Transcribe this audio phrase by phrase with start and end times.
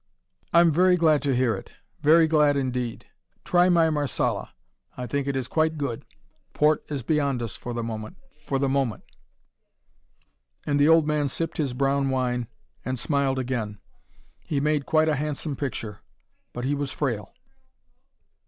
[0.51, 1.69] "I'm very glad to hear it;
[2.01, 3.05] very glad indeed.
[3.45, 4.49] Try my Marsala
[4.97, 6.05] I think it is quite good.
[6.55, 9.03] Port is beyond us for the moment for the moment"
[10.65, 12.47] And the old man sipped his brown wine,
[12.83, 13.77] and smiled again.
[14.39, 15.99] He made quite a handsome picture:
[16.51, 17.35] but he was frail.